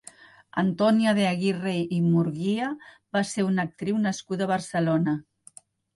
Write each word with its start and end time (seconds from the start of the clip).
Antonia 0.59 1.11
de 1.17 1.27
Aguirre 1.33 1.73
i 1.97 1.99
Murguia 2.05 2.69
va 3.19 3.23
ser 3.33 3.45
una 3.49 3.67
actriu 3.69 4.01
nascuda 4.07 4.47
a 4.49 4.53
Barcelona. 4.57 5.15